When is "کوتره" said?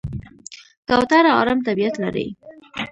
0.87-1.31